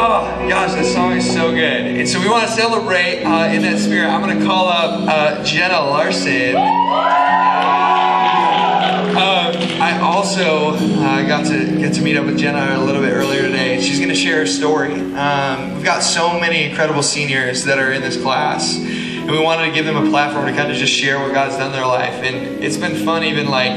[0.00, 1.60] Oh, gosh, that song is so good.
[1.60, 4.06] And so we want to celebrate uh, in that spirit.
[4.08, 6.54] I'm going to call up uh, Jenna Larson.
[9.16, 13.12] Uh, I also uh, got to get to meet up with Jenna a little bit
[13.12, 13.80] earlier today.
[13.80, 14.94] She's going to share her story.
[14.94, 19.66] Um, we've got so many incredible seniors that are in this class, and we wanted
[19.66, 21.84] to give them a platform to kind of just share what God's done in their
[21.84, 22.14] life.
[22.22, 23.76] And it's been fun, even like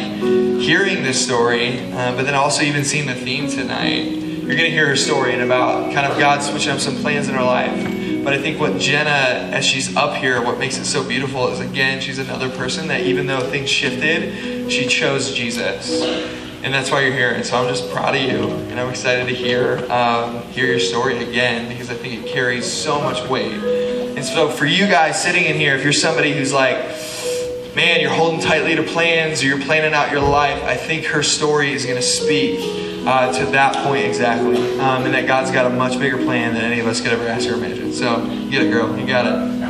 [0.62, 4.31] hearing this story, uh, but then also even seeing the theme tonight.
[4.42, 7.30] You're going to hear her story and about kind of God switching up some plans
[7.30, 8.24] in her life.
[8.24, 11.60] But I think what Jenna, as she's up here, what makes it so beautiful is
[11.60, 16.02] again, she's another person that even though things shifted, she chose Jesus.
[16.64, 17.30] And that's why you're here.
[17.30, 18.50] And so I'm just proud of you.
[18.72, 22.66] And I'm excited to hear, um, hear your story again because I think it carries
[22.66, 23.54] so much weight.
[23.54, 26.78] And so for you guys sitting in here, if you're somebody who's like,
[27.76, 31.22] man, you're holding tightly to plans or you're planning out your life, I think her
[31.22, 34.80] story is going to speak uh, to that point exactly.
[34.80, 37.28] Um, and that God's got a much bigger plan than any of us could ever
[37.28, 37.94] ask or imagine.
[37.94, 38.98] So, get it, girl.
[38.98, 39.62] You got it.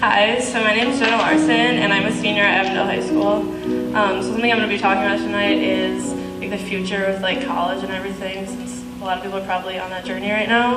[0.00, 3.96] Hi, so my name is Jenna Larson, and I'm a senior at Avondale High School.
[3.96, 7.22] Um, so something I'm going to be talking about tonight is like the future with
[7.22, 10.48] like college and everything, since a lot of people are probably on that journey right
[10.48, 10.76] now.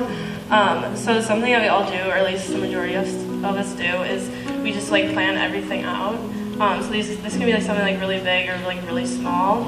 [0.49, 3.05] Um, so something that we all do, or at least the majority of,
[3.43, 4.29] of us do, is
[4.63, 6.17] we just like plan everything out.
[6.59, 9.63] Um, so these, this can be like something like really big or like really small.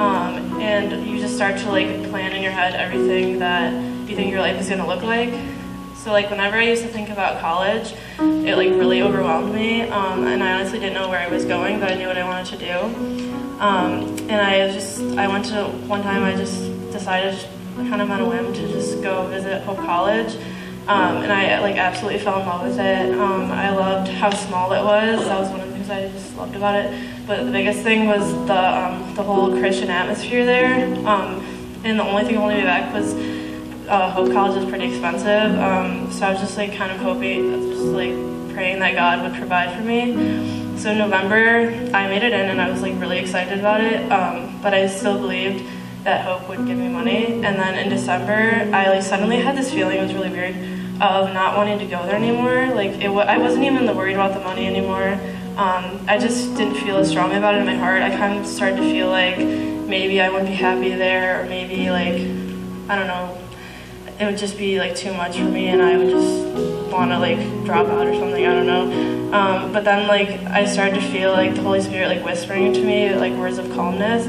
[0.00, 3.72] Um, and you just start to like plan in your head everything that
[4.08, 5.32] you think your life is going to look like.
[5.94, 10.24] So like whenever I used to think about college, it like really overwhelmed me, um,
[10.26, 12.56] and I honestly didn't know where I was going, but I knew what I wanted
[12.56, 12.72] to do.
[13.58, 16.60] Um, and I just I went to one time I just
[16.92, 17.36] decided
[17.76, 20.36] kind of on a whim to just go visit Hope College.
[20.86, 23.18] Um, and I like absolutely fell in love with it.
[23.18, 25.24] Um, I loved how small it was.
[25.26, 27.26] That was one of I just loved about it.
[27.26, 30.86] But the biggest thing was the um, the whole Christian atmosphere there.
[31.06, 31.44] Um,
[31.84, 33.14] and the only thing holding me back was
[33.88, 35.58] uh, Hope College is pretty expensive.
[35.58, 38.14] Um, so I was just like kind of hoping, just like
[38.54, 40.78] praying that God would provide for me.
[40.78, 44.10] So in November, I made it in, and I was like really excited about it.
[44.10, 45.64] Um, but I still believed
[46.04, 47.26] that Hope would give me money.
[47.44, 49.98] And then in December, I like suddenly had this feeling.
[49.98, 50.54] It was really weird
[51.00, 52.74] of not wanting to go there anymore.
[52.74, 55.18] Like it, I wasn't even worried about the money anymore.
[55.56, 58.02] Um, I just didn't feel as strong about it in my heart.
[58.02, 61.88] I kind of started to feel like maybe I wouldn't be happy there, or maybe
[61.90, 62.20] like
[62.90, 63.38] I don't know,
[64.20, 67.18] it would just be like too much for me, and I would just want to
[67.18, 68.46] like drop out or something.
[68.46, 69.32] I don't know.
[69.32, 72.84] Um, but then like I started to feel like the Holy Spirit like whispering to
[72.84, 74.26] me like words of calmness,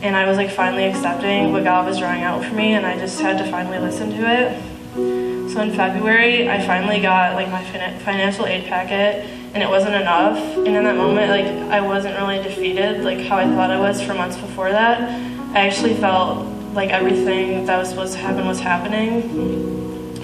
[0.00, 2.96] and I was like finally accepting what God was drawing out for me, and I
[2.96, 5.50] just had to finally listen to it.
[5.50, 7.64] So in February, I finally got like my
[7.98, 10.38] financial aid packet, and it wasn't enough.
[10.38, 14.02] And in that moment, like I wasn't really defeated like how I thought I was
[14.02, 15.00] for months before that.
[15.54, 19.22] I actually felt like everything that was supposed to happen was happening.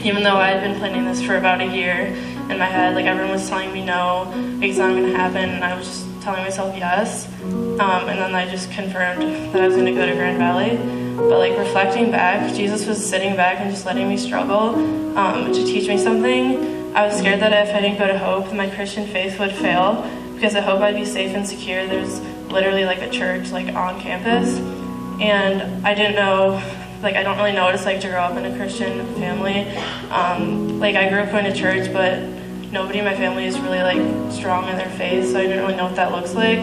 [0.05, 2.15] Even though I had been planning this for about a year
[2.51, 4.31] in my head, like everyone was telling me no,
[4.61, 7.27] it's not going to happen, and I was just telling myself yes.
[7.43, 10.77] Um, and then I just confirmed that I was going to go to Grand Valley.
[11.17, 14.75] But like reflecting back, Jesus was sitting back and just letting me struggle
[15.17, 16.84] um, to teach me something.
[16.95, 20.09] I was scared that if I didn't go to Hope, my Christian faith would fail
[20.35, 21.85] because I hope I'd be safe and secure.
[21.89, 24.59] There's literally like a church like on campus,
[25.21, 26.63] and I didn't know.
[27.03, 29.67] Like I don't really know what it's like to grow up in a Christian family.
[30.11, 32.21] Um, like I grew up going to church, but
[32.71, 35.77] nobody in my family is really like strong in their faith, so I didn't really
[35.77, 36.61] know what that looks like.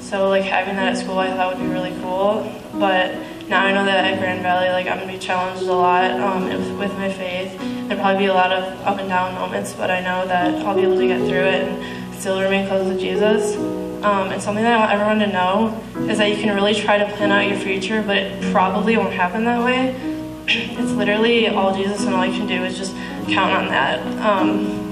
[0.00, 2.52] So like having that at school, I thought would be really cool.
[2.72, 3.14] But
[3.48, 6.78] now I know that at Grand Valley, like I'm gonna be challenged a lot um,
[6.78, 7.77] with my faith.
[7.98, 10.82] Probably be a lot of up and down moments, but I know that I'll be
[10.82, 13.56] able to get through it and still remain close to Jesus.
[14.04, 16.98] Um, and something that I want everyone to know is that you can really try
[16.98, 19.90] to plan out your future, but it probably won't happen that way.
[20.46, 22.94] it's literally all Jesus and all you can do is just
[23.28, 23.98] count on that.
[24.24, 24.88] Um,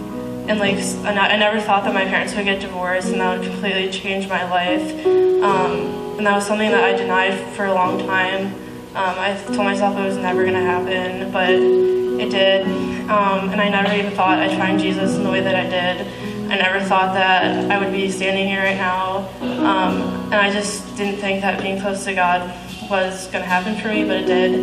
[0.49, 3.91] and like, I never thought that my parents would get divorced, and that would completely
[3.91, 5.07] change my life.
[5.07, 8.66] Um, and that was something that I denied for a long time.
[8.97, 12.67] Um, I told myself it was never going to happen, but it did.
[13.11, 16.51] Um, and I never even thought I'd find Jesus in the way that I did.
[16.51, 19.29] I never thought that I would be standing here right now.
[19.43, 20.01] Um,
[20.33, 22.41] and I just didn't think that being close to God
[22.89, 24.55] was going to happen for me, but it did.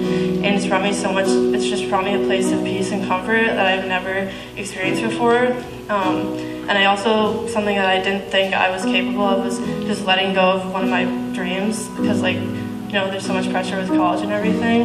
[0.44, 3.06] And it's brought me so much, it's just brought me a place of peace and
[3.06, 5.46] comfort that I've never experienced before.
[5.90, 6.34] Um,
[6.68, 10.34] and I also, something that I didn't think I was capable of was just letting
[10.34, 11.04] go of one of my
[11.36, 12.38] dreams because, like,
[12.94, 14.82] you know, there's so much pressure with college and everything.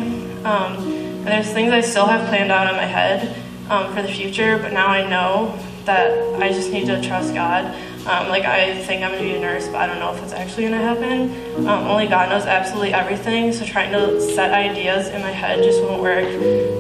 [0.47, 3.37] Um, and there's things I still have planned out in my head
[3.69, 7.67] um, for the future, but now I know that I just need to trust God
[8.09, 10.33] Um, like I think I'm gonna be a nurse, but I don't know if it's
[10.33, 11.31] actually gonna happen.
[11.69, 13.53] Um, only God knows absolutely everything.
[13.53, 16.25] So trying to set ideas in my head just won't work.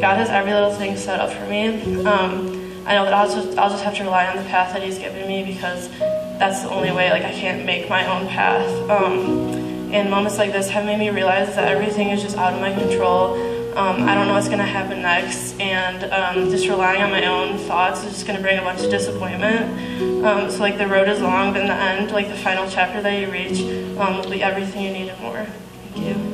[0.00, 1.66] God has every little thing set up for me.
[2.06, 4.82] Um, I know that I'll just I'll just have to rely on the path that
[4.82, 5.90] He's given me because
[6.40, 7.10] that's the only way.
[7.10, 8.70] Like I can't make my own path.
[9.88, 12.61] Um, and moments like this have made me realize that everything is just out of
[12.61, 13.35] my control.
[13.76, 17.25] Um, I don't know what's going to happen next, and um, just relying on my
[17.25, 20.25] own thoughts is just going to bring a bunch of disappointment.
[20.25, 23.00] Um, so, like, the road is long, but in the end, like, the final chapter
[23.00, 23.61] that you reach
[23.99, 25.46] um, will be everything you need and more.
[25.94, 26.29] Thank you.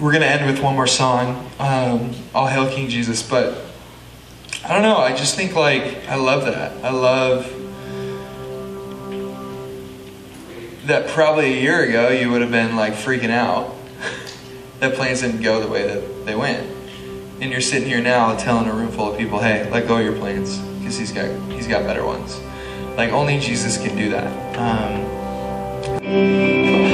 [0.00, 3.22] We're to end with one more song, um, All Hail King Jesus.
[3.22, 3.62] But
[4.64, 6.82] I don't know, I just think like, I love that.
[6.82, 7.44] I love
[10.86, 13.76] that probably a year ago you would have been like freaking out
[14.80, 16.66] that plans didn't go the way that they went.
[17.42, 20.04] And you're sitting here now telling a room full of people, hey, let go of
[20.04, 22.40] your plans because he's got, he's got better ones.
[22.96, 24.56] Like only Jesus can do that.
[26.02, 26.89] Um,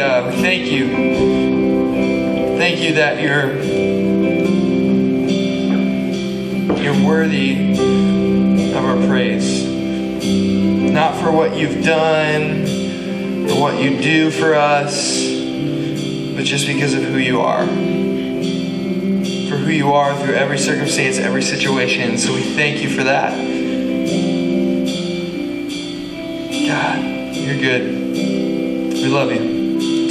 [0.00, 0.88] we, uh, thank you.
[2.56, 3.52] Thank you that you're
[6.80, 7.72] you're worthy
[8.72, 9.64] of our praise.
[10.92, 12.62] Not for what you've done
[13.50, 15.22] or what you do for us,
[16.34, 17.66] but just because of who you are.
[17.66, 22.16] For who you are through every circumstance, every situation.
[22.16, 23.32] So we thank you for that.
[26.68, 27.04] God,
[27.36, 28.14] you're good.
[28.14, 29.59] We love you.